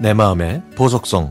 [0.00, 1.30] 내 마음의 보석성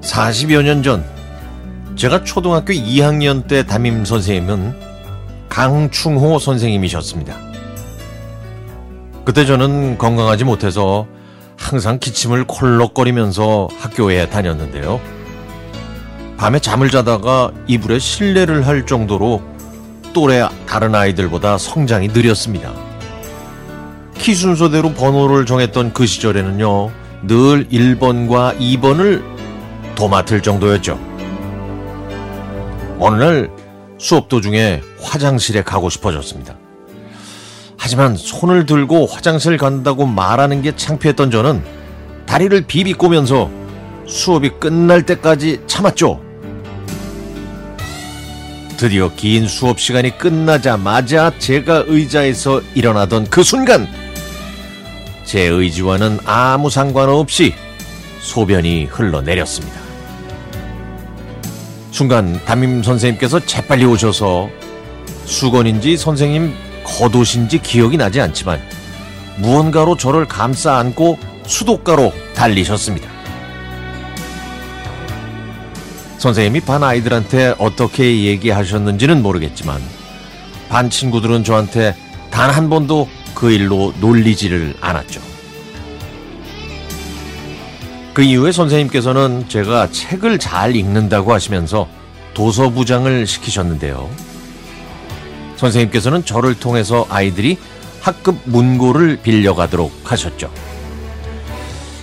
[0.00, 1.04] 40여 년 전
[1.96, 4.74] 제가 초등학교 2학년 때 담임 선생님은
[5.48, 7.34] 강충호 선생님이셨습니다.
[9.24, 11.06] 그때 저는 건강하지 못해서
[11.58, 15.00] 항상 기침을 콜록거리면서 학교에 다녔는데요.
[16.38, 19.42] 밤에 잠을 자다가 이불에 실례를 할 정도로
[20.12, 22.72] 또래 다른 아이들보다 성장이 느렸습니다.
[24.14, 26.90] 키 순서대로 번호를 정했던 그 시절에는요,
[27.26, 29.22] 늘 1번과 2번을
[29.96, 30.98] 도맡을 정도였죠.
[33.00, 33.50] 어느 날
[33.98, 36.54] 수업 도중에 화장실에 가고 싶어졌습니다.
[37.88, 41.62] 하지만 손을 들고 화장실 간다고 말하는 게 창피했던 저는
[42.26, 43.50] 다리를 비비꼬면서
[44.06, 46.20] 수업이 끝날 때까지 참았죠.
[48.76, 53.88] 드디어 긴 수업 시간이 끝나자마자 제가 의자에서 일어나던 그 순간
[55.24, 57.54] 제 의지와는 아무 상관없이
[58.20, 59.80] 소변이 흘러내렸습니다.
[61.90, 64.50] 순간 담임 선생님께서 재빨리 오셔서
[65.24, 68.60] 수건인지 선생님 겉옷인지 기억이 나지 않지만
[69.36, 73.08] 무언가로 저를 감싸 안고 수도가로 달리셨습니다.
[76.18, 79.80] 선생님이 반 아이들한테 어떻게 얘기하셨는지는 모르겠지만
[80.68, 81.94] 반 친구들은 저한테
[82.30, 85.20] 단 한 번도 그 일로 놀리지를 않았죠.
[88.14, 91.88] 그 이후에 선생님께서는 제가 책을 잘 읽는다고 하시면서
[92.34, 94.10] 도서부장을 시키셨는데요.
[95.58, 97.58] 선생님께서는 저를 통해서 아이들이
[98.00, 100.50] 학급 문고를 빌려가도록 하셨죠.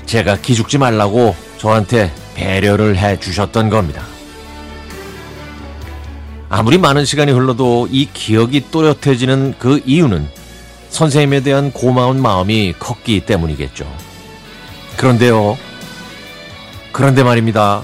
[0.06, 4.04] 제가 기죽지 말라고 저한테 배려를 해 주셨던 겁니다.
[6.50, 10.28] 아무리 많은 시간이 흘러도 이 기억이 또렷해지는 그 이유는
[10.90, 13.86] 선생님에 대한 고마운 마음이 컸기 때문이겠죠.
[14.96, 15.58] 그런데요,
[16.92, 17.84] 그런데 말입니다.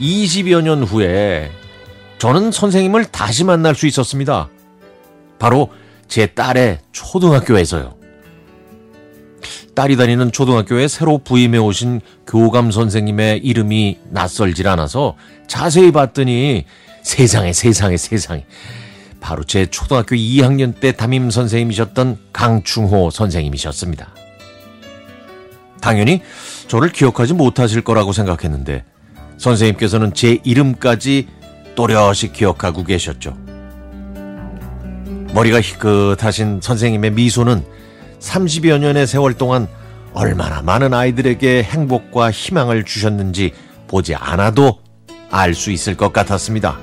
[0.00, 1.50] 20여 년 후에
[2.18, 4.48] 저는 선생님을 다시 만날 수 있었습니다.
[5.44, 5.68] 바로
[6.08, 7.96] 제 딸의 초등학교에서요.
[9.74, 15.16] 딸이 다니는 초등학교에 새로 부임해 오신 교감 선생님의 이름이 낯설질 않아서
[15.46, 16.64] 자세히 봤더니
[17.02, 18.46] 세상에 세상에 세상에
[19.20, 24.14] 바로 제 초등학교 2학년 때 담임 선생님이셨던 강충호 선생님이셨습니다.
[25.82, 26.22] 당연히
[26.68, 28.82] 저를 기억하지 못하실 거라고 생각했는데
[29.36, 31.28] 선생님께서는 제 이름까지
[31.74, 33.43] 또렷이 기억하고 계셨죠.
[35.34, 37.64] 머리가 희끗하신 선생님의 미소는
[38.20, 39.66] 30여 년의 세월 동안
[40.12, 43.52] 얼마나 많은 아이들에게 행복과 희망을 주셨는지
[43.88, 44.78] 보지 않아도
[45.32, 46.78] 알 수 있을 것 같았습니다.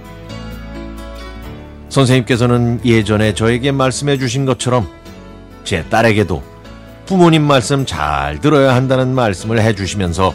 [1.88, 4.86] 선생님께서는 예전에 저에게 말씀해 주신 것처럼
[5.64, 6.44] 제 딸에게도
[7.06, 10.34] 부모님 말씀 잘 들어야 한다는 말씀을 해 주시면서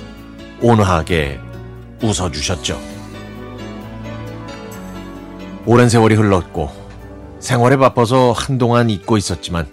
[0.62, 1.38] 온화하게
[2.02, 2.80] 웃어 주셨죠.
[5.66, 6.85] 오랜 세월이 흘렀고
[7.38, 9.66] 생활에 바빠서 한동안 잊고 있었지만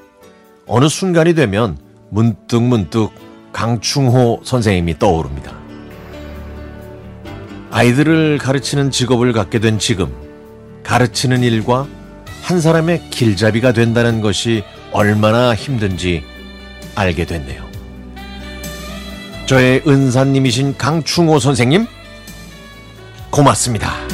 [0.68, 1.78] 어느 순간이 되면
[2.10, 3.10] 문득 문득
[3.52, 5.54] 강충호 선생님이 떠오릅니다.
[7.72, 10.14] 아이들을 가르치는 직업을 갖게 된 지금
[10.84, 11.88] 가르치는 일과
[12.44, 16.24] 한 사람의 길잡이가 된다는 것이 얼마나 힘든지
[16.96, 17.64] 알게 됐네요.
[19.46, 21.88] 저의 은사님이신 강충호 선생님,
[23.30, 24.13] 고맙습니다.